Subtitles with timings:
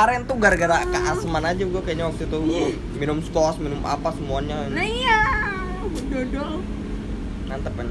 [0.00, 2.38] kemarin tuh gara-gara keasman aja gue kayaknya waktu itu.
[2.96, 4.64] Minum skos minum apa semuanya.
[4.72, 5.20] Nah iya.
[6.08, 6.64] Dodol
[7.44, 7.88] mantep kan?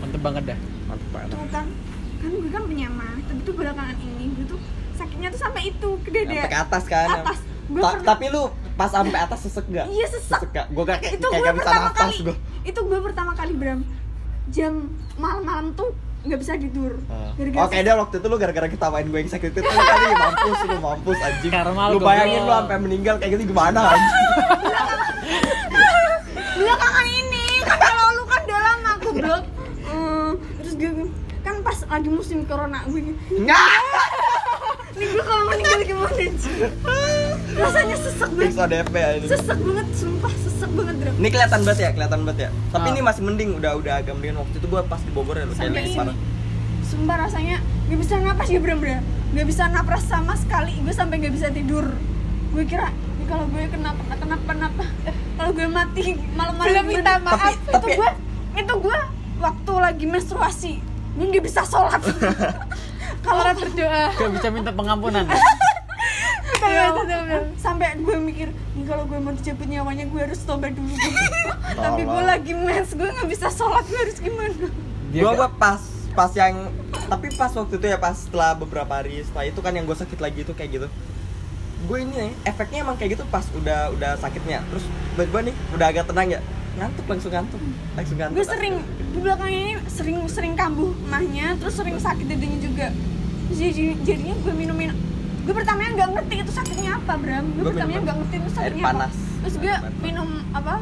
[0.00, 0.58] Mantep banget dah.
[0.88, 1.28] Mantep banget.
[1.36, 1.66] Tuh kan.
[2.24, 4.60] Kan gue kan penyamah tapi tuh belakangan ini gue tuh
[4.96, 7.08] sakitnya tuh sampai itu ke dada sampai ke atas kan?
[7.20, 7.38] Atas.
[7.68, 8.42] Gue Ta- pernah tapi lu
[8.80, 9.86] pas sampai atas sesek gak?
[9.92, 10.40] iya sesek.
[10.56, 10.72] Gak?
[10.72, 12.16] Gue kayak itu kayak gue gak bisa pertama nafas kali.
[12.24, 13.80] gue itu gue pertama kali Bram.
[14.48, 14.74] Jam
[15.20, 15.92] malam-malam tuh
[16.26, 16.92] nggak bisa tidur
[17.36, 20.58] Gara-gara Oke deh waktu itu lu gara-gara ketawain gue yang sakit itu lu tadi mampus
[20.64, 21.50] lu mampus anjing.
[21.50, 24.14] Karma lu bayangin lu sampai meninggal kayak gitu gimana anjing?
[26.56, 29.42] belakangan ini kan kalau lu kan udah lama goblok
[29.86, 30.90] Hmm, terus gue
[31.40, 33.70] kan pas lagi musim corona gue Enggak.
[34.96, 36.54] nih gue kalau meninggal gimana sih
[37.56, 39.26] rasanya sesek banget Fix ODP ini.
[39.26, 40.55] sesek banget sumpah sesek
[41.16, 42.50] Ini kelihatan banget ya, kelihatan banget ya.
[42.70, 42.92] Tapi Ah.
[42.92, 45.50] ini masih mending udah udah agak mendingan waktu itu gue pas di Bogor ya lu
[45.50, 46.16] kayak sampai lagi ini parah.
[46.82, 48.78] sumpah rasanya gak bisa napas ya Bram
[49.32, 51.82] gak bisa napas sama sekali gue sampai gak bisa tidur
[52.48, 54.84] gue kira "Ini kalau gue kenapa kenapa kenapa
[55.34, 57.52] kalau gue mati malam-malam minta gimana?" maaf.
[57.58, 58.10] itu Tapi- gue
[58.56, 58.98] itu gue
[59.36, 60.72] waktu lagi menstruasi
[61.12, 61.98] gue gak bisa sholat
[63.26, 64.04] kalau berdoa.
[64.12, 65.26] gak bisa minta pengampunan
[66.56, 66.92] Ya,
[67.56, 70.94] sampai gue mikir nih kalau gue mau dicabut nyawanya gue harus tobat dulu.
[71.84, 74.66] Tapi gue lagi mens gue nggak bisa sholat gue harus gimana?
[75.10, 75.80] Gue gue pas
[76.16, 76.72] pas yang
[77.06, 80.16] tapi pas waktu itu ya pas setelah beberapa hari setelah itu kan yang gue sakit
[80.16, 80.88] lagi itu kayak gitu.
[81.84, 84.64] Gue ini nih efeknya emang kayak gitu pas udah udah sakitnya.
[84.72, 84.84] Terus
[85.18, 86.40] gue nih udah agak tenang ya
[86.76, 87.60] ngantuk langsung ngantuk.
[87.94, 88.36] Langsung ngantuk.
[88.36, 88.74] Gue sering
[89.12, 92.86] di belakang ini sering sering kambuh mahnya terus sering sakit dadanya juga.
[93.46, 94.90] Jadi- jadinya gue minumin
[95.46, 97.44] gue pertamanya nggak ngerti itu sakitnya apa Bram.
[97.46, 98.90] Gue Gue pertamanya minum nggak ngerti itu air sakitnya apa.
[98.90, 99.14] panas.
[99.36, 100.74] terus gue Air minum apa?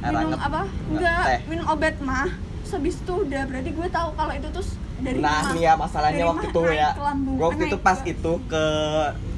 [0.00, 0.60] Air minum apa?
[0.86, 2.28] Nggak, enggak minum obat mah
[2.64, 6.16] terus habis itu udah berarti gue tahu kalau itu tuh dari nah nih ya masalahnya
[6.16, 6.88] Dari waktu itu ya.
[6.96, 8.64] gue waktu itu pas itu ke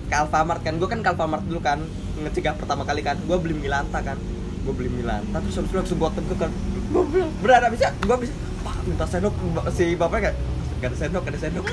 [0.06, 0.74] ke Alfamart kan.
[0.76, 1.82] Gue kan ke Alfamart dulu kan
[2.16, 3.18] ngecegah pertama kali kan.
[3.24, 4.14] Gue beli Milanta kan.
[4.62, 6.52] Gue beli Milanta terus habis itu langsung gue ke kan.
[6.86, 7.30] Goblok.
[7.42, 9.34] Berat abisnya gue bisa pak minta sendok
[9.72, 10.36] si bapaknya kayak
[10.76, 11.64] gak ada sendok gak ada sendok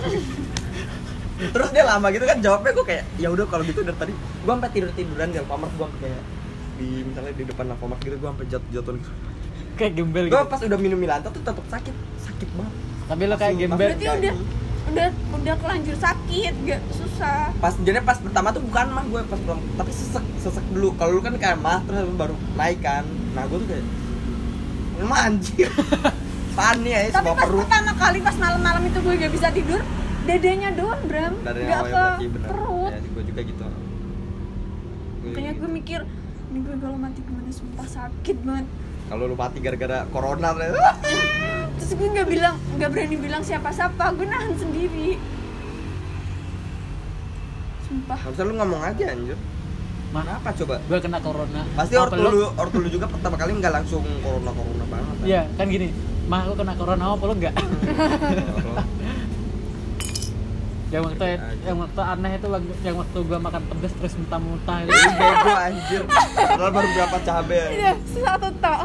[1.33, 4.13] terus dia lama gitu kan jawabnya gue kayak ya udah kalau gitu dari tadi.
[4.15, 6.21] Gue sampai tidur tiduran di Alfamart gue kayak
[6.77, 9.11] di misalnya di depan Alfamart gitu gue sampai jatuh jatuh gitu
[9.73, 10.49] kayak gembel gue gitu.
[10.49, 12.73] pas udah minum Milanta tuh tetap sakit sakit banget.
[13.09, 14.33] Tapi lo kayak gembel berarti udah
[14.83, 15.07] udah
[15.41, 17.49] udah kelanjur sakit gak susah.
[17.57, 20.93] Pas jadi pas pertama tuh bukan mah gue pas pertama tapi sesek sesek dulu.
[20.99, 23.03] Kalau lu kan kayak mah terus baru naik kan.
[23.33, 23.85] Nah gue tuh kayak
[25.01, 25.69] emang anjir.
[26.53, 27.65] Panik ya tapi pas perut.
[27.65, 29.81] pertama kali pas malam-malam itu gue gak bisa tidur
[30.23, 31.33] dadanya doang Bram.
[31.41, 32.49] Dari gak awal ke bener.
[32.49, 32.91] perut.
[32.91, 33.63] Ya gue juga gitu.
[35.23, 35.99] Makanya gue mikir
[36.45, 37.49] ini gue kalau mati gimana?
[37.49, 38.67] Sumpah sakit banget.
[39.03, 40.49] Kalau lu mati gara-gara corona
[41.75, 44.03] terus gue nggak bilang nggak berani bilang siapa-siapa.
[44.13, 45.19] Gue nahan sendiri.
[47.83, 48.17] Sumpah.
[48.17, 49.37] Harusnya lu ngomong aja anjir.
[50.13, 50.37] Mana?
[50.37, 50.75] Kenapa coba?
[50.79, 51.61] gue kena corona.
[51.73, 55.15] Pasti Apa ortu lu- ortu lu juga pertama kali nggak langsung corona corona banget.
[55.15, 55.25] kan?
[55.25, 55.87] Iya kan gini.
[56.23, 57.51] Mah lu kena corona apa lu enggak
[60.93, 61.25] yang waktu
[61.65, 64.93] yang waktu aneh itu waktu- yang waktu gua makan pedes terus muntah-muntah itu.
[64.93, 66.01] Bego anjir.
[66.05, 67.61] Padahal baru berapa cabe.
[67.73, 68.79] iya satu tok.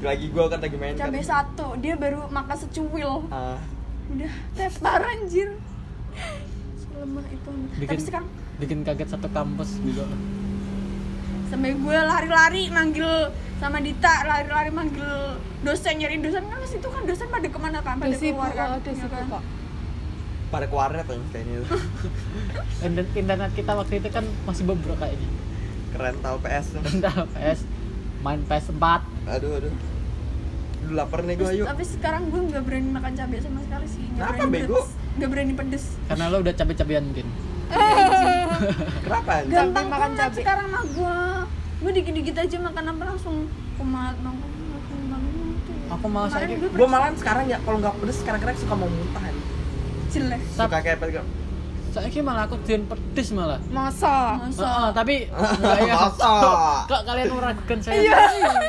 [0.00, 1.12] Lagi gua kan lagi main kan.
[1.12, 3.28] cabai satu dia baru makan secuil.
[3.28, 3.60] Ah,
[4.08, 5.48] udah tepar anjir.
[6.80, 7.50] Selemah itu.
[7.76, 10.08] Bikin tapi sekarang bikin kaget satu kampus juga.
[11.52, 16.42] Sampai gue lari-lari manggil sama Dita lari-lari manggil dosen nyari dosen.
[16.48, 18.00] Kan itu kan dosen pada ke mana kan?
[18.00, 18.68] Pada keluar kan?
[18.74, 19.44] Oh, ya sibuk kan?
[20.54, 21.66] Pada keluarnya tuh kayaknya.
[22.80, 25.28] dan internet kita waktu itu kan masih bobrok kayaknya
[25.90, 26.66] Kerental PS.
[26.70, 26.82] tuh.
[26.88, 27.60] entah PS
[28.20, 28.84] main PS4
[29.28, 29.74] Aduh aduh.
[30.80, 31.66] Udah lapar nih gua Terus, yuk.
[31.66, 34.74] tapi sekarang gue nggak berani makan cabai sama sekali sih nggak Kenapa, berani bego?
[34.74, 37.26] pedes nggak berani pedes karena lo udah cabe-cabean mungkin
[39.04, 40.36] Kenapa gampang makan cabai.
[40.36, 41.16] sekarang mah gue
[41.80, 43.36] gue dikit-dikit aja makan apa langsung
[43.74, 44.48] kumat makan
[45.84, 49.22] aku malah gue Gua malahan sekarang ya kalau nggak pedes sekarang-kadang suka mau muntah.
[49.22, 49.33] anjir.
[50.14, 51.26] Jelek Suka kayak apa gitu.
[51.90, 54.34] saya malah aku dian pedes malah Masa?
[54.40, 55.14] masa Heeh, tapi
[55.54, 56.30] enggak ya Masa?
[56.34, 56.56] kok,
[56.86, 58.18] kok kalian meragukan saya Iya.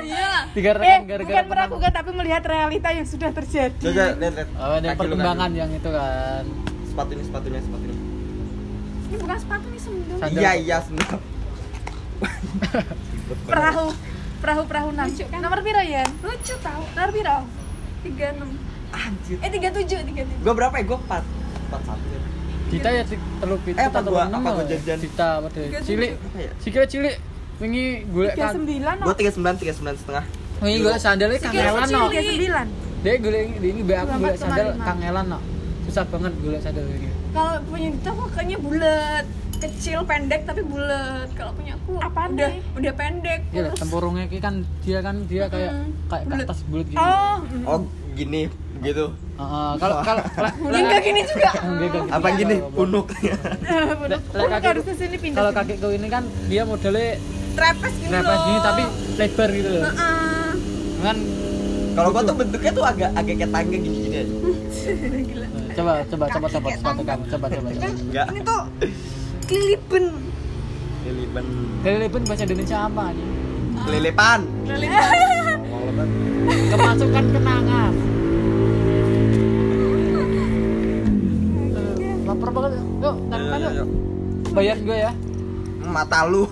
[0.05, 3.81] iya tiga Eh, bukan meragukan tapi melihat realita yang sudah terjadi.
[3.81, 4.49] Coba lihat lihat.
[4.51, 6.43] oh lu, perkembangan yang itu kan.
[6.85, 7.97] Sepatu ini sepatunya sepatu ini.
[9.05, 10.17] ini bukan sepatu nih sendal.
[10.29, 11.19] Iya iya sendal.
[13.45, 13.85] Perahu,
[14.37, 15.07] perahu perahu enam.
[15.09, 15.39] Kan?
[15.39, 16.05] Nomor piro ya?
[16.21, 17.37] lucu tau Nomor piro?
[18.01, 18.49] tiga enam
[18.91, 19.37] Anjir.
[19.39, 20.85] eh tiga tujuh tiga tujuh Gua berapa ya?
[20.85, 21.34] Gua 4
[21.77, 22.19] 41 ya.
[22.65, 24.65] Dita ya telu pitu Eh, apa atau gua- enam apa gua lah.
[24.67, 24.97] jajan?
[24.97, 26.51] Dita apa deh Tiga cilik Apa ya?
[26.57, 27.15] sikile cilik
[27.55, 28.95] wingi golek Tiga kan sembilan.
[28.99, 30.25] Gua 39 39 setengah.
[30.57, 32.65] wingi golek sandalnya kangelan no Tiga sembilan.
[32.97, 35.39] dia golek ini be aku empat koma sandal kangelan no
[35.83, 39.25] susah banget golek sandal ini kalau punya Dita kok kayaknya bulat
[39.55, 42.59] kecil pendek tapi bulat kalau punya aku Apaan udah nih?
[42.75, 45.71] udah pendek Iya, tempurungnya ini kan dia kan dia kayak
[46.05, 46.45] kayak ke Bulet.
[46.45, 46.97] atas bulat gini.
[46.97, 47.79] oh oh
[48.13, 48.41] gini
[48.85, 49.05] gitu
[49.35, 50.21] Heeh, kalau kalau
[50.63, 52.03] dia nggak gini juga Enggak, enggak.
[52.13, 53.05] apa gini punuk
[53.99, 55.59] Punuk kaki- harusnya sini pindah Kalau sini.
[55.59, 57.19] kakiku ini kan dia modelnya
[57.51, 58.83] trapes gini repes loh gini tapi
[59.15, 59.83] lebar gitu loh.
[59.85, 60.49] Heeh.
[61.01, 61.17] Kan
[61.93, 64.35] kalau gua tuh bentuknya tuh agak agak kayak tangga gini gini aja
[65.25, 65.47] Gila.
[65.73, 67.67] coba coba coba coba sepatu kamu coba coba.
[67.71, 68.61] enggak ini tuh
[69.43, 70.03] kelilipan
[71.05, 71.45] lilipan
[71.81, 73.27] Kelilipun bahasa Indonesia apa nih?
[73.79, 76.09] kelilipan kelilipan
[76.45, 77.93] Kemasukan kenangan.
[83.15, 83.87] Yuk, taruhan yuk.
[84.51, 85.11] Bayar gue ya.
[85.85, 86.49] mata lu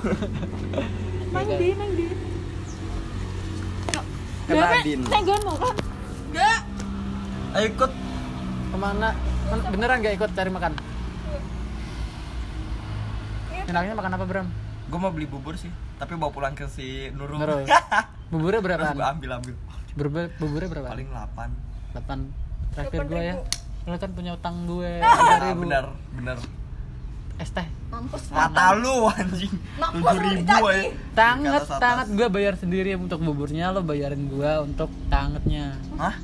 [1.34, 2.06] Nang di, nang di.
[4.46, 5.76] kena Adin Tenggon mau kan?
[6.28, 6.60] enggak
[7.54, 7.92] ayo ikut
[8.70, 9.10] Ke mana?
[9.48, 10.72] Men- Beneran gak ikut cari makan?
[13.64, 14.48] Enaknya makan apa Bram?
[14.86, 17.66] gua mau beli bubur sih tapi bawa pulang ke si Nurul Nurul.
[18.32, 18.94] Buburnya terus berapaan?
[18.94, 19.54] gua ambil ambil
[19.94, 20.88] Bubur, buburnya berapa?
[20.90, 23.36] paling 8 8 traktir gue ya.
[23.84, 25.60] Lu kan punya utang gue ah, 3000.
[25.60, 25.84] benar
[26.14, 26.38] benar
[27.36, 27.66] Es teh.
[27.90, 33.70] mampus mata lu anjing Mampus, tujuh ribu aja Tanget, tanget gue bayar sendiri untuk buburnya,
[33.70, 35.78] lo bayarin gue untuk tangetnya.
[35.96, 36.16] Hah?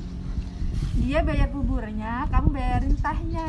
[0.96, 3.48] Dia bayar buburnya, kamu bayarin tahnya.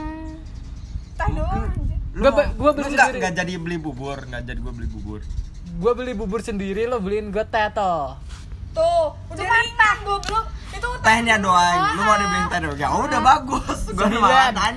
[1.14, 1.68] tah doang.
[2.12, 3.18] Lu be- gua beli sendiri.
[3.18, 5.20] nggak jadi beli bubur nggak jadi gua beli bubur
[5.72, 8.18] Gue beli bubur sendiri, lo beliin gue teh toh.
[8.70, 10.46] tuh udah ringan goblok
[10.80, 14.20] itu tehnya doang lu mau dibeliin teh doang ya udah bagus gua Sembilan.
[14.20, 14.74] malah ngapain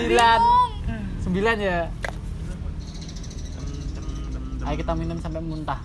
[0.00, 0.40] Sembilan.
[1.20, 1.80] Sembilan ya.
[4.66, 5.78] Ayo kita minum sampai muntah.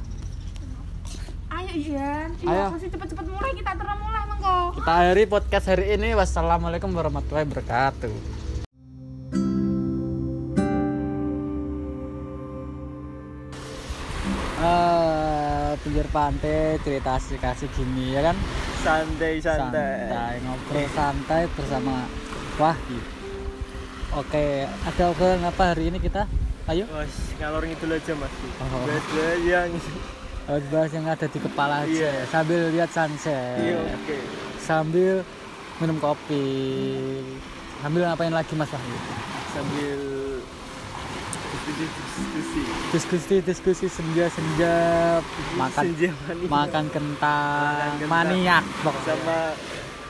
[1.52, 2.50] Ayo Ian, Ayo.
[2.50, 4.58] iya masih cepet-cepet mulai kita terus mulai mengko.
[4.80, 6.10] Kita akhiri podcast hari ini.
[6.16, 8.41] Wassalamualaikum warahmatullahi wabarakatuh.
[16.02, 18.38] Pinggir pantai cerita kasih gini ya kan?
[18.82, 20.42] Santai santai.
[20.42, 22.10] Ngobrol santai bersama
[22.58, 23.00] Wahyu
[24.12, 26.26] oke ada obrolan apa hari ini kita?
[26.66, 26.90] Ayo.
[26.90, 28.34] Mas, ngalor ngidul aja mas.
[28.58, 28.82] Oh.
[28.86, 29.72] Bahas-bahas yang
[30.50, 32.26] Harus bahas yang ada di kepala aja Iya.
[32.34, 33.62] sambil lihat sunset.
[33.62, 34.18] Iya oke.
[34.58, 35.16] Sambil
[35.78, 36.46] minum kopi.
[37.86, 38.98] Sambil ngapain lagi mas Wahyu?
[39.54, 39.98] Sambil
[41.64, 42.62] diskusi-diskusi
[42.92, 44.76] diskusi diskusi senja senja.
[45.56, 46.10] Makan Senja
[46.48, 48.10] makan kentang Makan kentang.
[48.10, 49.14] maniak pokoknya.
[49.14, 49.40] Sama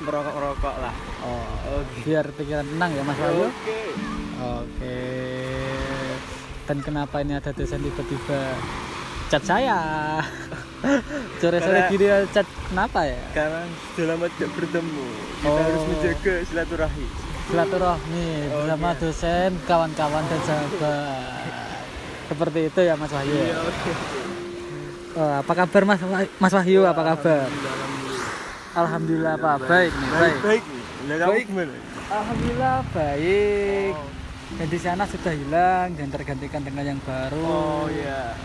[0.01, 0.93] merokok-rokok lah.
[1.21, 1.45] Oh,
[1.77, 1.97] Oke.
[2.03, 3.45] biar pikiran tenang ya mas Wahyu.
[3.45, 3.79] Oke.
[4.41, 4.99] Oke.
[6.63, 8.41] Dan kenapa ini ada dosen tiba-tiba?
[9.27, 9.79] Chat saya.
[11.37, 13.21] Sore-sore gini ya chat kenapa ya?
[13.31, 13.61] Karena
[13.93, 15.05] sudah lama tidak bertemu.
[15.37, 15.57] Kita Oh.
[15.59, 17.07] harus menjaga silaturahmi
[17.51, 18.99] silaturahmi bersama Oke.
[19.03, 21.43] dosen kawan-kawan dan sahabat
[22.25, 23.43] seperti itu ya mas Wahyu ya?
[23.45, 23.93] Iya oke
[25.11, 25.99] Oh, apa kabar Mas
[26.39, 26.87] Mas Wahyu?
[26.87, 27.43] Apa kabar?
[28.71, 29.59] Alhamdulillah apa?
[29.59, 30.37] Baik nih, baik.
[30.39, 30.63] Baik
[31.03, 31.45] Lah kamu Baik.
[31.51, 31.73] gimana?
[32.07, 33.93] Alhamdulillah baik.
[34.55, 37.43] Dan di sana sudah hilang dan tergantikan dengan yang baru.
[37.43, 38.39] Oh iya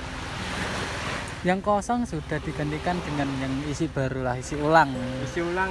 [1.47, 4.91] Yang kosong sudah digantikan dengan yang isi baru lah, isi ulang.
[5.23, 5.71] Isi ulang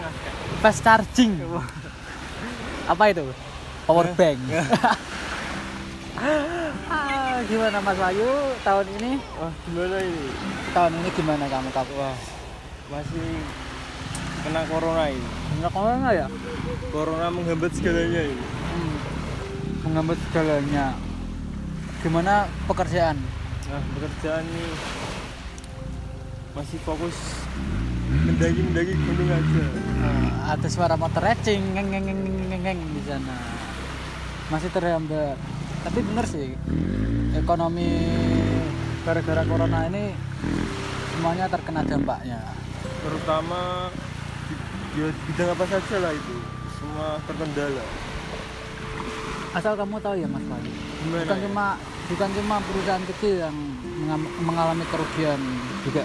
[0.64, 1.44] Fast charging.
[2.86, 3.26] Apa itu?
[3.86, 4.40] Power bank.
[6.88, 8.30] Ah, gimana Mas Wahyu
[8.64, 9.20] tahun ini?
[9.36, 10.26] Wah gimana ini?
[10.72, 11.94] Tahun ini gimana kamu kamu?
[12.00, 12.16] Wah
[12.88, 13.28] masih
[14.46, 15.28] kena corona ini
[15.60, 16.28] Enggak corona ya?
[16.94, 18.96] Corona menghambat segalanya ini Hmm,
[19.84, 20.86] menghambat segalanya.
[22.00, 23.18] Gimana pekerjaan?
[23.68, 24.72] Nah, pekerjaan nih
[26.56, 27.18] masih fokus
[28.08, 29.66] mendaki-mendaki gunung aja.
[30.00, 32.22] Eh, ada suara motor racing ngeng ngeng ngeng
[32.66, 33.38] ngeng ngeng, ngeng di sana.
[34.50, 35.38] Masih terhambat.
[35.86, 36.50] Tapi bener sih
[37.38, 37.90] ekonomi
[39.06, 40.18] gara-gara corona ini
[41.14, 42.42] semuanya terkena dampaknya.
[43.06, 43.94] Terutama
[44.98, 46.36] ya, bidang apa saja lah itu,
[46.82, 47.86] semua terkendala.
[49.54, 50.72] Asal kamu tahu ya Mas Fadi,
[51.06, 51.44] bukan ya?
[51.48, 51.66] cuma
[52.10, 53.56] bukan cuma perusahaan kecil yang
[54.44, 55.40] mengalami kerugian
[55.86, 56.04] juga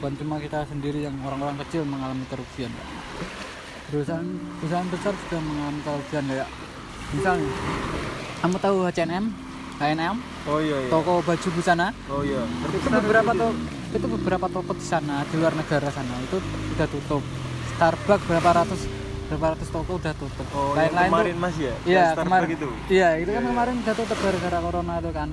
[0.00, 2.95] bukan cuma kita sendiri yang orang-orang kecil mengalami kerugian Pak.
[3.86, 4.26] Perusahaan
[4.58, 6.48] perusahaan besar juga mengalami kerugian kayak
[7.12, 7.50] misalnya
[8.36, 9.24] kamu tahu H&M
[9.76, 10.16] H&M
[10.46, 10.88] Oh iya iya.
[10.88, 12.42] toko baju busana Oh iya.
[12.66, 13.54] itu beberapa toko
[13.88, 16.36] itu beberapa toko di sana di luar negara sana itu
[16.72, 17.22] udah tutup
[17.72, 18.80] Starbucks berapa ratus
[19.26, 21.74] berapa ratus toko udah tutup Oh, lain-lain tuh- kemarin Mas ya?
[21.82, 22.68] Iya kemarin itu.
[22.88, 25.28] Iya itu kan Iya, kemarin udah tutup gara-gara corona itu kan.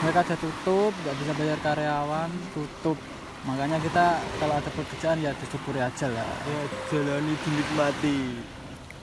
[0.00, 2.98] Mereka udah tutup, nggak bisa bayar karyawan, tutup.
[3.40, 4.04] Makanya kita
[4.36, 6.28] kalau ada pekerjaan ya disyukuri aja lah.
[6.44, 8.18] Ya jalani dinikmati.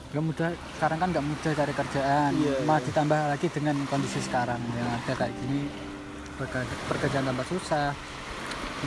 [0.08, 2.86] nggak mudah sekarang kan nggak mudah cari kerjaan Iya, malah iya.
[2.88, 5.68] ditambah lagi dengan kondisi sekarang yang ada kayak gini
[6.32, 7.92] pekerja- pekerjaan tambah susah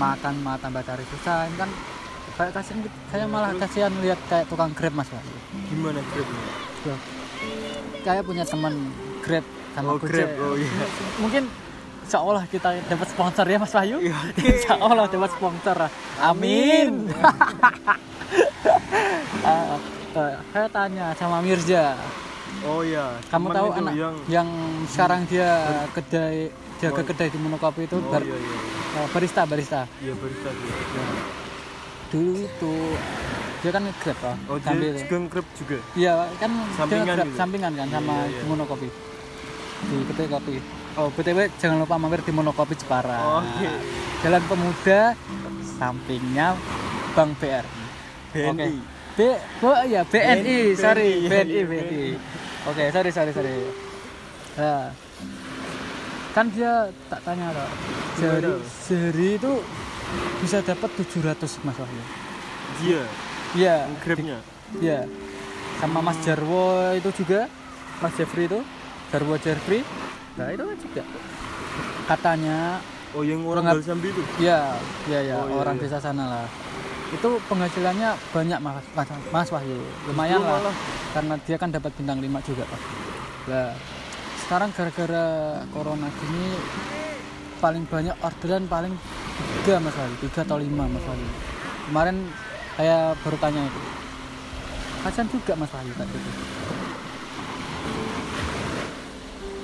[0.02, 1.70] makan malah tambah cari susah ini kan
[2.34, 2.98] kayak kasihan gitu.
[3.14, 5.38] saya malah kasihan lihat kayak tukang grab mas Wahyu
[5.70, 6.96] gimana grabnya
[8.02, 8.74] kayak punya teman
[9.22, 9.98] grab sama Oh.
[10.02, 10.86] Grab, oh, iya.
[11.22, 11.44] mungkin
[12.06, 13.98] seolah kita dapat sponsor ya mas Wahyu.
[14.00, 14.18] Iya,
[14.66, 15.78] seolah dapat sponsor.
[16.20, 17.10] Amin.
[19.42, 19.78] Eh,
[20.54, 21.96] saya tanya sama Mirza.
[22.62, 24.50] Oh ya kamu teman tahu itu anak yang yang,
[24.86, 25.50] sekarang dia
[25.96, 28.58] kedai jaga kedai di Monokopi itu oh bar- iya iya.
[28.92, 29.82] Eh, barista barista.
[30.04, 30.76] Iya barista dia
[32.12, 32.74] dulu itu
[33.64, 35.78] dia kan grab lah oh dia sambil juga grab juga?
[35.96, 37.38] Iya kan Sampingan dia grab gitu?
[37.40, 38.42] sampingan kan sama Iya, iya.
[38.46, 38.90] Monokopi.
[39.82, 40.56] Di kedai kopi
[40.98, 43.70] oh btw jangan lupa mampir di Monokopi Jepara Oke.
[44.26, 45.02] Jalan Pemuda
[45.80, 46.56] sampingnya
[47.14, 47.66] Bank BR
[48.32, 48.68] BNI Oke.
[49.12, 49.20] B
[49.68, 52.04] oh iya BNI, BNI, sorry iya, BNI iya, BNI.
[52.62, 53.58] Oke, sorry sorry sorry.
[54.54, 54.94] Nah,
[56.30, 57.70] kan dia tak tanya loh.
[58.14, 58.70] Sehari, Gimana?
[58.86, 59.54] sehari itu
[60.46, 62.04] bisa dapat 700 Mas Wahyu.
[62.80, 63.04] dia
[63.52, 64.38] Iya, grabnya
[64.78, 65.10] iya.
[65.82, 67.50] Sama Mas Jarwo itu juga,
[67.98, 68.62] Mas Jeffrey itu,
[69.10, 69.82] Jarwo Jeffrey.
[70.50, 71.04] Itu kan juga.
[72.10, 72.58] Katanya
[73.14, 74.76] oh yang orang Balsambi itu Iya,
[75.08, 75.84] iya ya, Oh, iya, orang iya.
[75.86, 76.46] desa sana lah.
[77.12, 79.78] Itu penghasilannya banyak Mas, Mas, Mas Wahyu.
[80.08, 80.64] Lumayan lah.
[80.64, 80.76] malah.
[81.12, 82.82] Karena dia kan dapat bintang 5 juga, Pak.
[83.52, 83.72] Lah,
[84.48, 85.26] sekarang gara-gara
[85.76, 86.56] corona gini
[87.60, 88.94] paling banyak orderan paling
[89.68, 91.28] 3 Mas Wahyu, 3 atau 5 Mas Wahyu.
[91.92, 92.18] Kemarin
[92.80, 93.82] saya baru tanya itu.
[95.04, 96.32] Kasian juga Mas Wahyu tadi itu.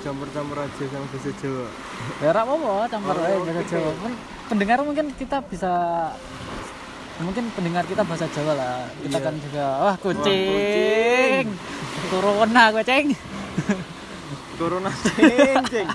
[0.07, 1.67] Campur-campur aja sama bahasa Jawa
[2.17, 3.91] Ya ora apa-apa, campur Oh, aja bahasa Jawa.
[3.93, 4.13] Kan
[4.47, 5.73] pendengar mungkin kita bisa
[7.19, 8.87] mungkin pendengar kita bahasa Jawa lah.
[8.97, 9.25] Kita Iya.
[9.27, 10.47] kan juga wah kucing.
[10.47, 11.45] kucing.
[12.07, 13.05] Corona kucing.
[14.57, 15.87] corona ceng ceng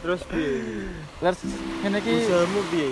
[0.00, 0.88] terus piye
[1.20, 1.38] Terus
[1.82, 2.88] ngene iki usahamu piye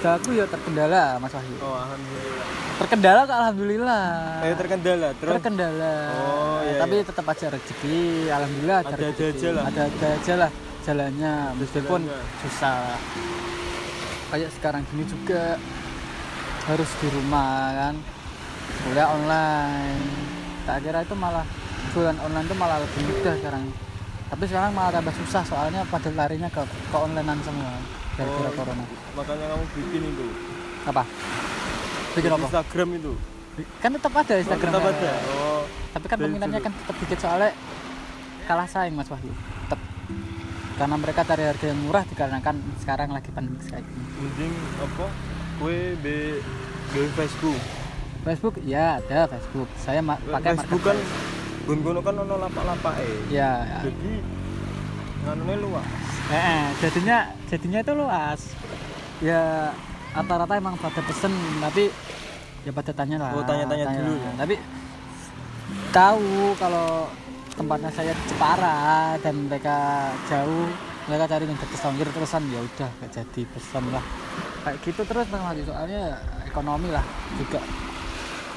[0.00, 1.56] aku ya terkendala Mas Wahyu.
[1.60, 2.46] oh alhamdulillah
[2.80, 4.04] Terkendala kok alhamdulillah.
[4.40, 5.94] eh terkendala terus terkendala.
[6.16, 7.04] Oh, iya, Tapi iya.
[7.04, 8.00] tetap aja rezeki.
[8.32, 9.24] Alhamdulillah ada, rezeki.
[9.36, 9.64] aja lah.
[9.68, 12.00] Ada-ada aja lah jalannya meskipun
[12.40, 12.96] susah.
[14.32, 15.60] Kayak sekarang gini juga
[16.64, 17.94] harus di rumah kan.
[18.80, 20.00] Kuliah online.
[20.64, 21.44] Tak kira itu malah
[21.92, 23.64] jualan online itu malah lebih mudah sekarang.
[24.32, 27.76] Tapi sekarang malah tambah susah soalnya pada larinya ke ke onlinean semua
[28.20, 28.84] gara-gara Oh, corona.
[29.16, 30.26] makanya kamu bikin itu.
[30.84, 31.02] Apa?
[32.12, 32.44] Bikin apa?
[32.44, 33.12] Instagram itu.
[33.80, 34.70] Kan tetap ada oh, Instagram.
[34.70, 35.12] tetap ada.
[35.32, 37.50] Oh tapi kan Dari peminatnya kan tetap dikit soalnya
[38.46, 39.32] kalah saing mas Wahyu.
[39.66, 39.80] Tetap.
[40.78, 44.04] Karena mereka cari harga yang murah dikarenakan sekarang lagi pandemi kayak gini.
[44.22, 45.06] Mending apa?
[45.58, 46.40] Kue be
[46.94, 47.60] be Facebook.
[48.22, 48.54] Facebook?
[48.62, 49.68] Ya ada Facebook.
[49.80, 50.96] Saya ma- pakai Facebook kan
[51.68, 54.12] gun kan ono lapak-lapak eh ya jadi
[55.22, 55.86] nganune luas
[56.30, 58.40] eh, eh, jadinya jadinya itu luas
[59.20, 59.70] ya
[60.10, 61.90] rata-rata emang pada pesen tapi
[62.62, 64.30] ya pada tanya lah Oh, tanya-tanya dulu ya?
[64.36, 64.54] tapi
[65.90, 67.06] tahu kalau
[67.54, 68.78] tempatnya saya di Jepara
[69.18, 69.76] dan mereka
[70.26, 70.66] jauh
[71.04, 74.04] mereka cari yang dekat Songkir terusan ya udah gak jadi pesan lah
[74.62, 77.04] kayak gitu terus Bang Wadi soalnya ekonomi lah
[77.36, 77.60] juga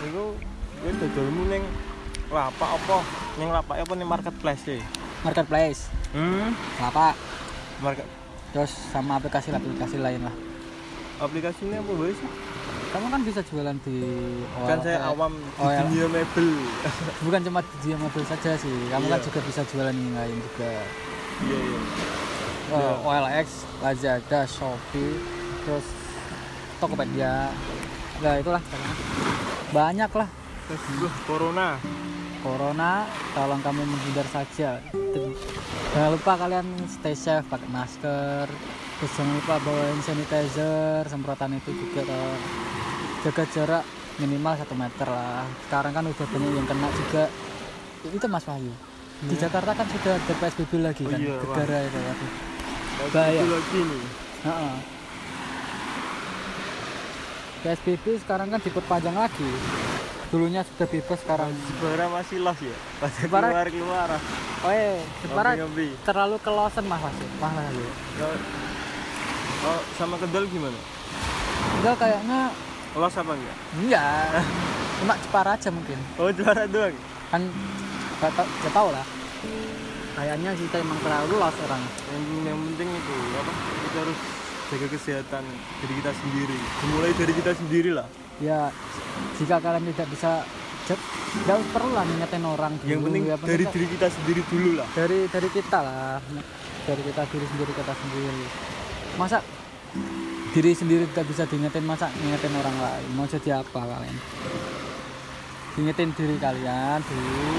[0.03, 0.35] Iku
[0.83, 1.63] kowe dodolmu ning
[2.27, 2.97] lapak apa?
[3.39, 4.77] Ning lapak apa ning marketplace e?
[5.23, 6.53] marketplace Hmm.
[6.77, 7.17] apa
[7.83, 8.07] Market
[8.49, 10.35] terus sama aplikasi-aplikasi lain lah
[11.19, 12.29] aplikasinya apa bae sih?
[12.89, 13.97] kamu kan bisa jualan di
[14.63, 15.81] kan saya awam di OLX.
[15.83, 16.47] dunia mebel.
[17.25, 19.25] bukan cuma di dia mobil saja sih kamu kan Iya.
[19.25, 20.71] juga bisa jualan yang lain juga
[21.43, 21.79] Iya iya.
[22.71, 23.47] Eh, OLX
[23.81, 25.17] Lazada Shopee
[25.63, 25.85] terus
[26.77, 27.49] Tokopedia
[28.19, 28.61] nah itulah
[29.69, 30.29] banyak lah
[30.63, 30.79] Terus
[31.27, 31.75] corona.
[32.43, 34.83] Corona tolong kamu menghindar saja
[35.95, 38.45] jangan lupa kalian stay safe pakai masker
[38.99, 42.35] terus jangan lupa bawa hand sanitizer semprotan itu juga toh.
[43.23, 43.83] jaga jarak
[44.19, 47.23] minimal satu meter lah sekarang kan udah banyak yang kena juga
[48.03, 48.73] itu Mas Wahyu
[49.23, 51.39] di Jakarta kan sudah ada PSBB lagi Oh kan iya, wah.
[51.47, 52.31] gegara itu waduh.
[52.93, 53.41] Lagi Bahaya.
[53.47, 54.03] lagi nih.
[54.43, 54.75] Heeh.
[57.63, 59.49] PSBB sekarang kan diperpanjang lagi
[60.33, 62.73] dulunya sudah bebas sekarang Jepara masih los ya.
[62.97, 64.09] Pas Jepara- keluar keluar.
[64.59, 65.87] oh eh Jepara Ngopi-ngopi.
[66.01, 67.85] terlalu kelosen mas Wahyu mas Wahyu
[68.17, 68.41] Kalau-
[69.63, 70.75] Oh, sama Kendal gimana?
[71.77, 72.51] enggak kayaknya
[72.93, 73.57] Los apa enggak?
[73.77, 74.27] enggak
[74.99, 76.95] cuma Jepara aja mungkin Oh, juara doang.
[77.29, 77.41] kan
[78.19, 79.05] gak tau, gak tau lah
[80.13, 83.51] kayaknya kita emang terlalu los orang Yang, yang penting itu apa?
[83.83, 84.19] Kita harus
[84.65, 85.43] jaga kesehatan
[85.79, 86.57] diri kita sendiri.
[86.79, 88.07] Dimulai dari kita sendiri lah.
[88.41, 88.71] Ya
[89.37, 90.31] jika kalian tidak bisa
[90.83, 90.99] Jat-
[91.47, 94.69] nggak perlu lah ngingetin orang dulu yang penting ya, dari kita- diri kita sendiri dulu
[94.75, 94.87] lah.
[94.91, 96.19] Dari dari kita lah.
[96.83, 98.43] Dari kita diri sendiri kita sendiri.
[99.15, 99.37] Masa
[100.51, 103.07] diri sendiri tidak bisa diingetin masa ngingetin orang lain?
[103.15, 104.17] Mau jadi apa kalian?
[105.73, 107.55] Ingetin diri kalian dulu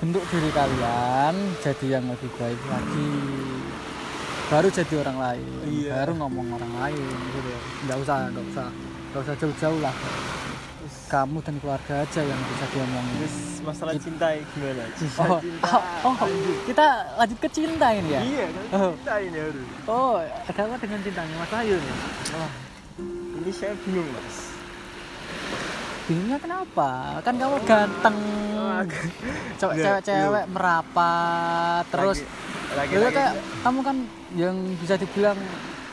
[0.00, 3.10] bentuk diri kalian jadi yang lebih baik lagi.
[4.50, 5.46] Baru jadi orang lain.
[5.70, 6.02] Iya.
[6.02, 7.50] baru ngomong orang lain gitu
[7.86, 8.68] nggak usah nggak usah
[9.10, 9.94] nggak usah jauh-jauh lah.
[11.06, 13.14] Kamu dan keluarga aja yang bisa diomongin.
[13.18, 14.86] Terus masalah cinta gimana?
[14.94, 15.66] Cinta Oh, cinta.
[16.06, 16.28] oh, oh,
[16.62, 16.86] kita
[17.18, 18.20] lanjut ke cinta ini ya?
[18.22, 18.94] iya Oh.
[18.94, 21.96] cinta ini harus Oh, ada apa dengan cintanya Mas Ayu nih?
[22.30, 22.52] Wah,
[23.36, 24.36] ini saya bingung mas.
[26.06, 26.90] Bingungnya kenapa?
[27.20, 28.16] Kan kamu ganteng,
[29.58, 32.18] cewek Nggak, cewek-cewek merapat, terus
[32.70, 33.96] lagi, Dulu lagi, kayak kamu kan
[34.38, 35.38] yang bisa dibilang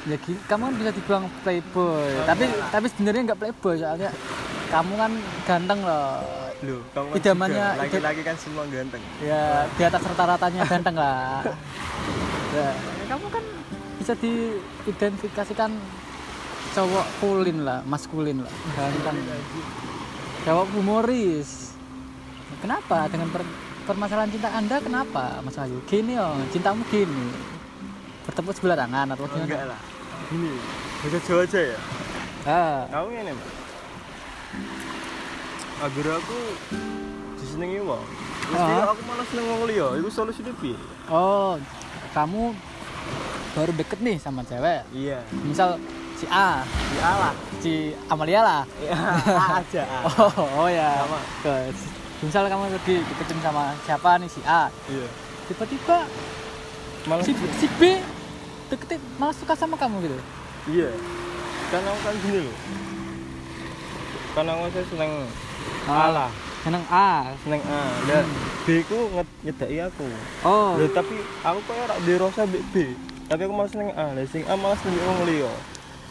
[0.07, 4.09] ya gi- kamu kan bisa dibilang playboy, tapi tapi sebenarnya nggak playboy soalnya
[4.67, 5.11] kamu kan
[5.43, 6.23] ganteng loh.
[6.59, 11.45] Loh, kamu kan Idamannya- laki-laki kan semua ganteng Ya di atas rata-ratanya ganteng lah.
[12.49, 12.69] Ya,
[13.05, 13.43] kamu kan
[13.97, 15.69] bisa diidentifikasikan
[16.71, 19.17] cowok kulin lah, maskulin lah, ganteng.
[20.41, 21.75] Cowok humoris.
[22.57, 25.77] Kenapa dengan per- permasalahan cinta Anda kenapa Mas Ayu?
[25.85, 27.27] Gini oh, cintamu gini.
[28.23, 29.71] Bertepuk sebelah tangan atau Oh, enggak gimana?
[29.71, 29.81] lah
[30.29, 30.51] ini
[30.99, 31.79] bisa jauh aja ya?
[32.43, 33.49] Ah, kamu ini mas.
[35.77, 36.37] Agar aku
[37.37, 38.01] disenengi wong
[38.47, 38.89] terus Ah.
[38.89, 39.87] aku malah seneng wong liya.
[39.95, 40.77] Itu solusinya piye?
[41.07, 41.59] Oh,
[42.11, 42.55] kamu
[43.53, 44.87] baru deket nih sama cewek.
[44.89, 45.19] iya.
[45.43, 45.75] Misal
[46.15, 46.63] si A,
[46.95, 47.33] ya lah.
[47.59, 47.73] Si
[48.07, 48.63] Amalia lah.
[48.79, 48.95] ya
[49.53, 49.83] aja
[50.17, 51.03] Oh, oh ya.
[51.03, 51.19] Sama.
[52.17, 55.05] Misal kamu lagi deketin sama siapa nih si A, iya.
[55.45, 56.07] Tiba-tiba
[57.05, 58.01] malah si, si B
[58.67, 60.17] deketin malah suka sama kamu gitu.
[60.69, 60.91] iya
[61.69, 62.57] aku kan gini loh
[64.33, 65.11] kan aku saya seneng
[65.85, 66.09] A Ah.
[66.09, 67.09] lah Seneng A.
[67.41, 68.25] seneng A dan
[68.63, 70.07] B ku nge- nyedaki aku
[70.43, 72.75] Oh, Loh, tapi aku kayak rak di rasa B, B
[73.25, 75.51] tapi aku malah seneng A lah sing A malah seneng wong liya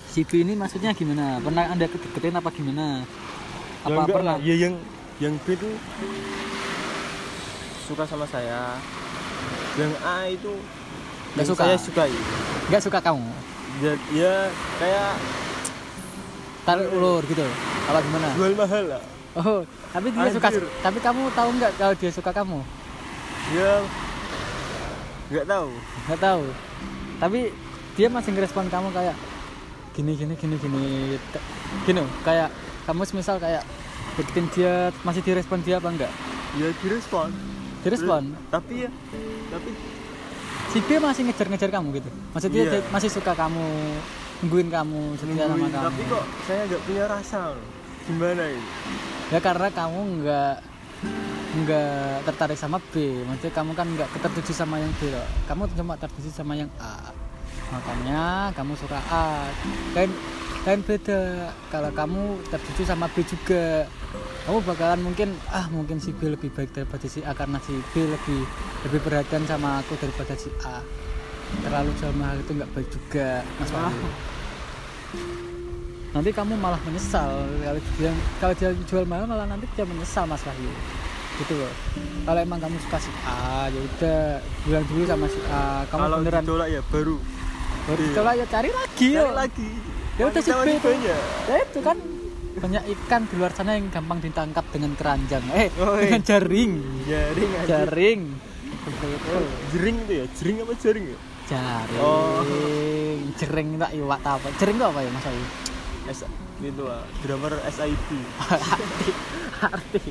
[0.07, 1.37] si B ini maksudnya gimana?
[1.39, 3.05] Pernah Anda deketin apa gimana?
[3.79, 4.37] ya Apa enggak pernah?
[4.41, 4.75] ya yang
[5.19, 5.77] yang B tuh
[7.83, 8.75] suka sama saya
[9.77, 10.57] yang A itu
[11.37, 11.63] Yang suka?
[11.65, 12.13] saya sukai
[12.67, 13.29] Nggak suka kamu?
[13.85, 14.35] ya, ya
[14.81, 15.11] kayak
[16.67, 17.45] Tarik ulur gitu?
[17.87, 18.29] Apa gimana?
[18.35, 19.03] jual mahal lah
[19.37, 19.61] Oh,
[19.93, 20.49] tapi dia suka.
[20.49, 20.65] Anjir.
[20.81, 22.65] Tapi kamu tahu nggak kalau dia suka kamu?
[23.55, 23.79] ya
[25.31, 25.69] nggak tahu
[26.07, 26.43] nggak tahu
[27.19, 27.41] tapi
[27.95, 29.17] dia masih ngerespon kamu kayak
[29.95, 30.83] gini gini gini gini
[31.87, 32.51] gini kayak
[32.87, 33.63] kamu misal kayak
[34.19, 36.13] deketin dia masih direspon dia apa enggak
[36.59, 37.31] ya direspon
[37.83, 38.91] direspon tapi ya
[39.51, 39.71] tapi
[40.77, 42.11] si B masih ngejar-ngejar kamu gitu?
[42.37, 42.73] Maksudnya Iya.
[42.77, 43.65] dia masih suka kamu
[44.45, 45.85] nungguin kamu setia sama kamu?
[45.89, 47.65] tapi kok saya nggak punya rasa loh.
[48.05, 48.65] Gimana ini?
[49.33, 50.55] Ya karena kamu nggak
[51.57, 53.25] nggak tertarik sama B.
[53.25, 55.25] Maksudnya kamu kan nggak tertuju sama yang B loh.
[55.49, 57.09] Kamu cuma tertuju sama yang A.
[57.73, 59.49] Makanya kamu suka A.
[59.97, 60.13] Lain
[60.67, 61.55] lain beda.
[61.71, 63.87] Kalau kamu tertuju sama B juga
[64.47, 68.03] kamu bakalan mungkin ah mungkin si B lebih baik daripada si A karena si B
[68.03, 68.43] lebih
[68.87, 70.83] lebih perhatian sama aku daripada si A.
[71.63, 74.07] Terlalu jual mahal itu nggak baik juga mas Wahyu.
[76.15, 78.11] Nanti kamu malah menyesal kalau dia
[78.43, 80.71] kalau dia jual mahal malah nanti dia menyesal mas Wahyu.
[81.43, 81.73] Gitu loh.
[82.27, 84.21] Kalau emang kamu suka si A ya udah
[84.67, 85.87] bilang dulu sama si A.
[85.91, 87.17] Kamu kalau beneran ditolak ya baru.
[87.87, 88.09] Baru iya.
[88.11, 89.71] ditolak ya cari lagi cari lagi
[90.17, 91.97] ya udah si Wanita B masih itu banyak ya itu kan.
[92.57, 95.45] Banyak ikan di luar sana yang gampang ditangkap dengan keranjang.
[95.53, 96.09] Eh Oh, iya.
[96.09, 96.73] dengan jaring.
[97.05, 97.69] Jaring aja.
[97.69, 98.21] Jaring.
[98.87, 99.45] Betul
[99.77, 100.27] jering itu ya?
[100.41, 101.19] Jering apa jaring ya?
[101.53, 102.01] Jaring.
[102.01, 102.41] Oh.
[103.37, 104.47] jering tak iwak apa.
[104.57, 105.45] Jering itu apa ya mas Ayu?
[106.07, 106.21] S
[106.57, 108.09] itu ah drummer SIP
[108.41, 109.11] arti.
[109.61, 110.03] Arti.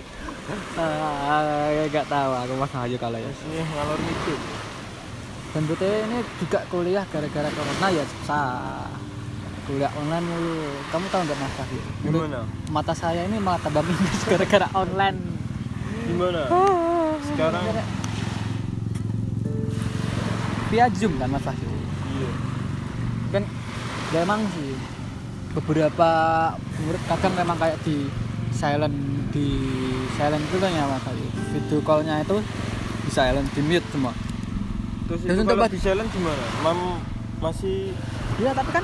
[0.78, 3.26] Ah, nggak tahu aku mas Ayu kalau ya.
[3.26, 4.40] Ini ngalor ngidul
[5.56, 8.92] dan ini juga kuliah gara-gara corona ya susah
[9.66, 10.56] kuliah online mulu.
[10.94, 11.54] Kamu tahu nggak mas
[12.06, 12.40] Menurut gimana?
[12.70, 15.20] mata saya ini malah tambah minus gara-gara online.
[16.06, 16.42] Gimana?
[17.26, 17.64] Sekarang
[20.76, 21.70] via zoom kan mas Wahyu
[22.18, 22.30] iya.
[23.32, 23.44] Kan
[24.14, 24.76] ya emang sih
[25.56, 26.10] beberapa
[26.84, 28.10] murid kadang memang kayak di
[28.52, 28.98] silent
[29.32, 29.48] di
[30.20, 32.38] silent itu kan ya mas Wahyu video callnya itu
[33.06, 34.14] di silent di mute semua.
[35.06, 36.46] Terus itu untuk kalau di jalan gimana?
[36.66, 36.80] Mam
[37.40, 37.94] masih
[38.36, 38.84] Iya tapi kan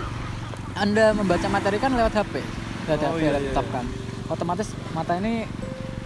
[0.75, 2.33] anda membaca materi kan lewat HP
[2.87, 3.85] lewat Oh, HP iya, laptop iya, kan?
[4.31, 5.43] Otomatis mata ini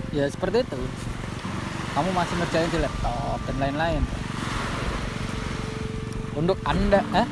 [0.09, 0.79] ya seperti itu.
[1.95, 4.01] Kamu masih ngerjain di laptop dan lain-lain.
[6.35, 7.27] Untuk anda eh?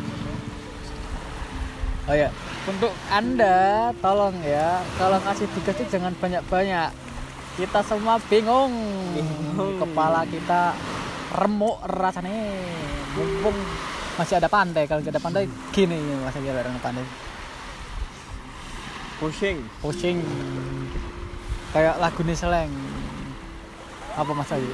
[2.04, 2.30] oh ya
[2.64, 4.80] untuk anda tolong ya.
[4.96, 6.92] Kalau ngasih tugas itu jangan banyak-banyak.
[7.54, 8.74] Kita semua bingung,
[9.14, 9.78] Bingung.
[9.84, 10.74] kepala kita
[11.38, 12.34] remuk rasanya.
[13.14, 13.58] Mumpung
[14.14, 17.06] masih ada pantai kalau nggak ada pantai gini masih ada pantai.
[19.18, 20.18] Pusing pusing
[21.74, 22.72] kayak lagu nih seleng.
[24.14, 24.70] Apa mas Ayu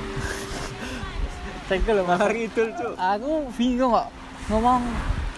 [1.72, 2.20] Cengkel loh mas.
[2.20, 2.94] Ngidul cuk.
[3.00, 4.12] Aku bingung kok.
[4.52, 4.82] Ngomong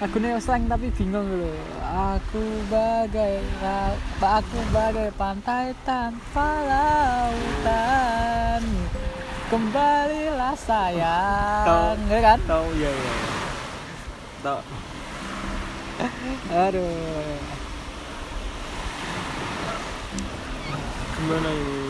[0.01, 2.39] lagu nih seleng tapi bingung loh aku
[2.71, 3.43] bagai
[4.23, 8.63] aku bagai pantai tanpa lautan.
[9.51, 12.39] Kembalilah sayang ya kan?
[12.47, 13.40] tahu ya ya
[14.41, 14.61] tahu
[16.51, 17.39] aduh.
[21.21, 21.81] Gimana ini?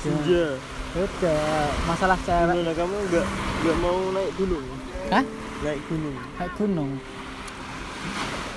[0.00, 0.46] Senja.
[0.92, 1.44] Udah
[1.88, 2.56] masalah cewek.
[2.56, 3.26] Gimana kamu nggak
[3.62, 4.64] nggak mau naik gunung?
[5.12, 5.24] Hah?
[5.62, 6.16] naik gunung.
[6.40, 6.90] Kayak gunung.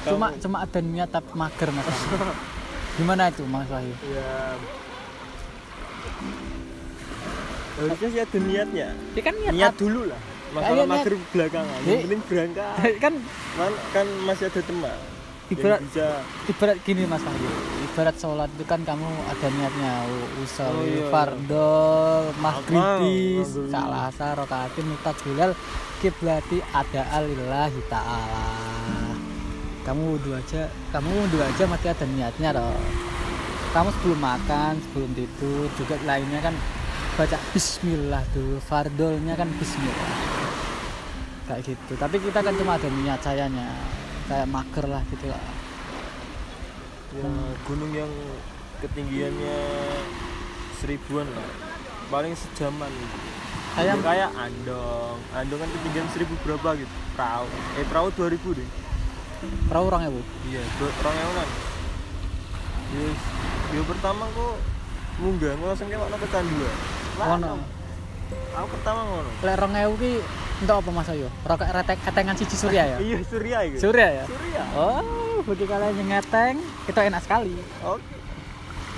[0.05, 1.87] Cuma cuma ada niat tapi mager mas.
[2.97, 3.95] Gimana itu mas Wahyu?
[4.09, 4.55] Ya.
[7.75, 8.87] Harusnya sih ada niatnya.
[9.19, 11.79] Ya kan niat, niat dulu lah masalah mager belakangan.
[11.83, 12.73] Yang penting berangkat.
[12.97, 13.13] Kan
[13.53, 14.97] kan, kan masih ada teman
[15.45, 16.07] Ibarat- bisa.
[16.47, 17.51] ibarat gini mas Wahyu.
[17.85, 19.93] Ibarat sholat itu kan kamu ada niatnya.
[20.39, 21.05] Usol Oh, iya.
[21.07, 21.73] fardo
[22.39, 25.51] maghribis salah asar rokaatin mutakbilal
[25.99, 28.45] kiblati ada alillahi ta'ala.
[29.83, 32.73] Kamu wudhu aja kamu wudhu aja masih ada niatnya loh
[33.69, 36.55] kamu sebelum makan sebelum tidur juga lainnya kan
[37.13, 40.34] baca bismillah dulu fardolnya kan bismillah
[41.45, 41.93] kayak gitu.
[41.95, 43.67] Tapi kita kan cuma ada niat sayanya
[44.25, 45.43] kayak mager lah gitu lah.
[47.13, 47.29] Ya,
[47.63, 48.11] gunung yang
[48.79, 49.57] ketinggiannya
[50.75, 51.47] seribuan lah.
[52.07, 52.91] Paling sejaman.
[52.91, 53.17] Gitu.
[53.75, 55.17] Kayak- Ya, kayak Andong.
[55.31, 56.93] Andong kan ketinggian seribu berapa gitu?
[57.13, 57.47] Perahu.
[57.75, 58.69] Eh perahu 2000 deh.
[59.67, 61.49] Perahu orang ya bu iya dua orang yang kan?
[62.95, 63.19] Yes.
[63.67, 64.55] Dia pertama kok
[65.15, 66.75] munggah langsung kayak ono kecanduan
[67.15, 67.53] Lah, Ono.
[68.53, 69.29] aku pertama ngono.
[69.39, 70.11] Lek rong ewu ki
[70.63, 72.97] untuk apa mas Ayo rokok retek etengan siji surya ya?
[73.05, 73.77] Iya surya itu.
[73.83, 74.25] Surya ya?
[74.27, 74.63] Surya.
[74.77, 76.55] Oh bagi kalian yang ngeteng
[76.89, 77.53] itu enak sekali.
[77.85, 78.15] Oke.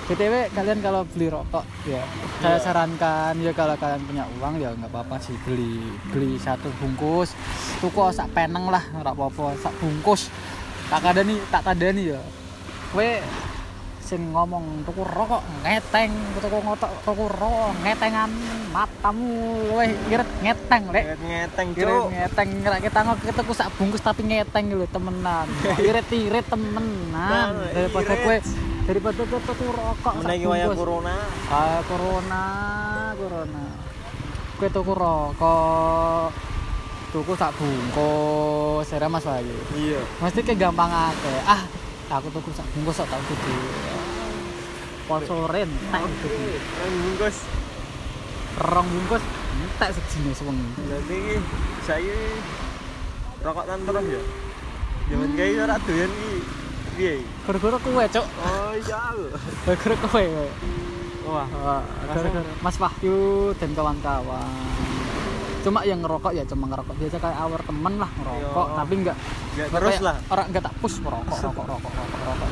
[0.08, 2.00] Btw kalian kalau beli rokok ya
[2.40, 7.36] saya sarankan ya kalau kalian punya uang ya nggak apa-apa sih beli beli satu bungkus.
[7.84, 10.32] Tuku sak peneng lah nggak apa-apa sak bungkus.
[10.88, 12.20] Tak ada nih tak ada nih ya.
[12.96, 13.20] We
[14.08, 16.08] sing ngomong tuku rokok ngeteng.
[16.40, 18.30] Tuku ngotok tuku rokok ngetengan
[18.72, 19.68] matamu.
[19.76, 21.04] Weh irit ngeteng lek.
[21.20, 22.08] Ngeteng cuk.
[22.08, 25.44] ngeteng ngerak kita ngok kita ku sak bungkus tapi ngeteng gitu temenan.
[25.76, 27.12] Irit irit temenan.
[27.12, 28.36] Nah, daripada kue
[28.88, 30.80] daripada kue tuku rokok sak menaiki wayang bungkus.
[30.80, 31.16] corona.
[31.52, 32.44] Ah, corona,
[33.12, 33.64] corona.
[34.56, 36.28] Kue tuku rokok,
[37.12, 39.54] tuku sak bungkus, saya Mas Wahyu.
[39.76, 40.00] iya.
[40.18, 41.32] Mesti kayak gampang aja.
[41.46, 41.62] Ah,
[42.10, 43.52] aku tuku sak bungkus sak tak tuku.
[45.04, 47.36] Sponsorin, tak yang bungkus
[48.58, 49.22] Rong bungkus,
[49.78, 51.36] tak sejenis berarti ini
[51.80, 52.18] saya
[53.38, 54.22] rokok tantrem ya
[55.08, 56.32] zaman kayak ora doyan ki
[56.92, 57.14] piye
[57.46, 58.26] Gara-gara kue, Cuk.
[58.26, 59.00] oh iya
[59.64, 60.24] Gara-gara kue.
[61.24, 63.18] wah Wah, gara-gara Mas Wahyu
[63.56, 64.87] dan kawan-kawan.
[65.68, 68.72] Cuma yang ngerokok ya cuma ngerokok biasa kayak awar temen lah ngerokok, Yo.
[68.72, 69.16] tapi enggak
[69.52, 72.48] Nggak terus kayak lah Orang enggak tak push merokok, rokok, rokok, rokok, rokok.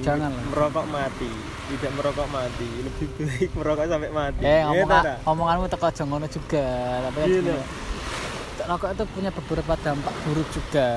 [0.00, 0.44] Jangan lah.
[0.48, 1.30] merokok mati
[1.68, 5.16] tidak merokok mati lebih baik merokok sampai mati Eh, Iya, ngomong tak, tak?
[5.28, 6.66] omonganmu teko aja ngono juga,
[7.04, 7.52] tapi kan Iya, gini,
[8.64, 10.88] rokok itu punya beberapa dampak buruk juga.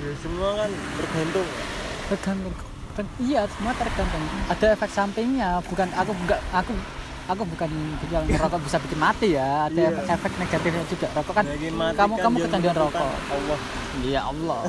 [0.00, 1.48] Ya, semua kan tergantung
[2.08, 2.54] Tergantung
[3.20, 6.72] iya semua tergantung ada efek sampingnya bukan aku enggak aku
[7.24, 9.66] aku bukan bilang rokok bisa bikin mati ya.
[9.66, 10.12] Ada Iya.
[10.12, 11.06] efek, negatifnya juga.
[11.12, 13.08] Rokok kan mati kamu kan kamu kecanduan rokok.
[13.30, 13.58] Allah.
[14.00, 14.60] Iya Allah.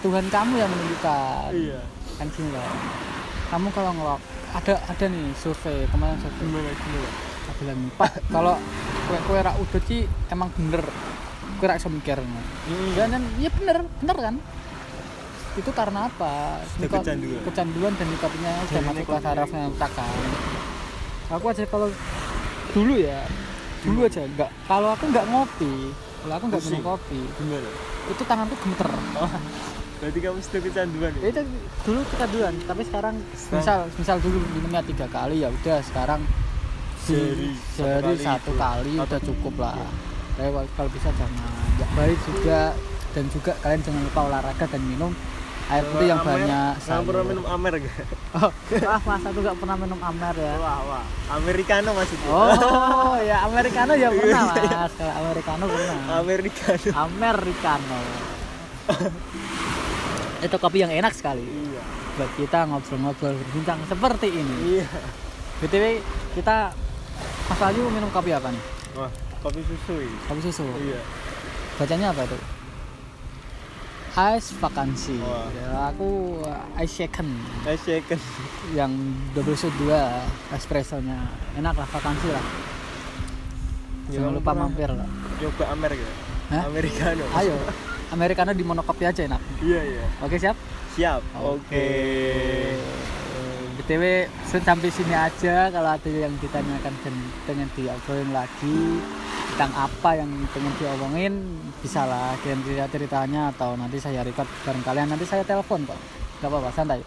[0.00, 1.50] Tuhan kamu yang menentukan.
[1.52, 1.80] Iya.
[2.16, 2.64] Kan gini loh.
[3.50, 6.40] Kamu kalau ngelok ada ada nih survei kemarin survei.
[6.40, 7.10] Gimana gimana?
[7.60, 8.54] Bilang pak kalau
[9.04, 10.00] kue kue rak udut sih
[10.30, 10.80] emang bener.
[11.58, 12.16] Kue rak iso mikir.
[12.16, 12.90] Hmm.
[12.94, 14.34] dan dan iya bener bener kan?
[15.58, 16.62] Itu karena apa?
[16.78, 17.42] Nikot- kecanduan.
[17.42, 20.10] kecanduan dan nikotinnya sudah masuk ke saraf yang kan
[21.30, 21.88] aku aja kalau
[22.70, 23.22] dulu ya
[23.80, 25.74] dulu aja enggak kalau aku nggak ngopi
[26.20, 27.70] kalau aku nggak minum kopi gimana?
[28.06, 28.88] itu tanganku gemeter.
[30.00, 31.22] Berarti kamu sudah kecanduan ya?
[31.28, 31.40] Itu
[31.82, 33.14] dulu kecanduan tapi sekarang
[33.48, 36.20] misal misal dulu minumnya tiga kali ya udah sekarang
[37.00, 39.00] Sehari, sehari satu kali itu.
[39.00, 39.74] udah cukup lah.
[39.74, 39.88] Iya.
[40.36, 41.40] tapi kalau- bisa jangan
[41.94, 42.60] baik juga.
[43.10, 45.10] Dan juga kalian jangan lupa olahraga dan minum
[45.70, 47.30] air putih yang Amer, banyak kamu pernah sayur.
[47.30, 47.94] minum amer gak?
[48.34, 48.50] oh,
[48.90, 50.54] wah masa tuh gak pernah minum amer ya?
[50.58, 51.04] Wah wah.
[51.38, 54.66] Americano maksudnya oh ya americano ya pernah iya.
[54.66, 54.92] mas.
[54.98, 55.96] Kalau americano pernah.
[56.18, 56.90] Americano.
[56.90, 57.98] Americano.
[60.46, 61.46] Itu kopi yang enak sekali.
[61.46, 61.82] Iya.
[62.18, 64.56] Buat kita ngobrol-ngobrol berbincang seperti ini.
[64.82, 64.88] Iya.
[65.62, 66.02] Btw
[66.34, 66.74] kita
[67.46, 68.62] Mas Wahyu minum kopi apa nih?
[68.98, 70.10] Wah kopi susu ya.
[70.26, 70.66] kopi susu.
[70.82, 70.98] Iya.
[71.78, 72.59] Bacanya apa itu
[74.10, 75.46] ice vakansi Wah.
[75.54, 77.30] ya, aku uh, ice shaken.
[77.70, 78.18] Ice shaken.
[78.74, 78.92] Yang
[79.34, 81.30] double shot dua espressonya.
[81.54, 82.44] Enak lah vakansi lah.
[84.10, 85.08] Ya, jangan kamu lupa mampir lah.
[85.38, 86.08] nyoba Amerika.
[86.50, 86.62] Hah?
[86.66, 87.24] Americano.
[87.38, 87.54] Ayo
[88.10, 89.42] americano di monokopi aja enak.
[89.62, 90.04] Iya iya.
[90.26, 90.56] Oke siap?
[90.98, 91.86] Siap oke.
[93.80, 97.14] BTW Sun sampai sini aja kalau ada yang ditanyakan dan
[97.46, 98.98] pengen diobrolin lagi
[99.60, 101.32] tentang apa yang pengen diomongin
[101.84, 105.12] bisa lah kirim cerita ceritanya atau nanti saya record bareng kalian.
[105.12, 106.00] Nanti saya telepon kok
[106.40, 107.04] nggak apa-apa santai.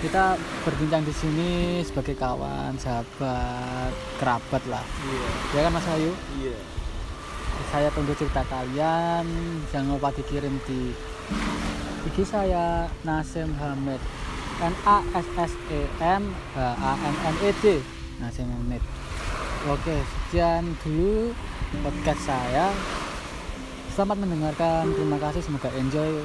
[0.00, 1.50] Kita berbincang di sini
[1.84, 4.80] sebagai kawan sahabat kerabat lah.
[4.80, 5.28] Iya.
[5.52, 6.16] Ya kan Mas Ayu?
[6.40, 6.56] Iya.
[7.68, 9.28] Saya tunggu cerita kalian
[9.68, 10.96] jangan lupa dikirim di
[12.08, 14.00] IG saya Nasim Hamid.
[14.64, 17.84] N A S S E M H A M M E D
[18.24, 18.80] Nasim Hamid.
[19.68, 21.36] Oke sekian dulu
[21.84, 22.72] podcast saya.
[23.92, 24.90] Selamat mendengarkan.
[24.92, 25.42] Terima kasih.
[25.44, 26.24] Semoga enjoy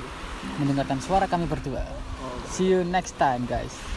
[0.60, 1.84] mendengarkan suara kami berdua.
[2.50, 3.93] See you next time guys